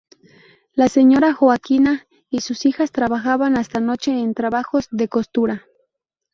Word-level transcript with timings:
La 0.73 0.87
señora 0.89 1.31
Joaquina 1.31 2.07
y 2.31 2.41
sus 2.41 2.65
hijas, 2.65 2.91
trabajaban 2.91 3.55
hasta 3.55 3.79
noche 3.79 4.17
en 4.19 4.33
trabajos 4.33 4.87
de 4.89 5.07
costura. 5.07 5.67